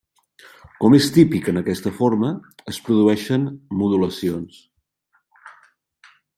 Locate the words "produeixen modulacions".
2.89-4.59